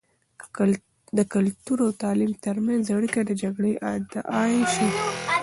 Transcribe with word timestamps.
د 1.17 1.19
کلتور 1.33 1.77
او 1.85 1.91
تعليم 2.03 2.31
تر 2.45 2.55
منځ 2.67 2.83
اړیکه 2.97 3.19
د 3.25 3.31
جګړې 3.41 3.73
ادعایی 3.95 4.61
شې. 4.73 4.89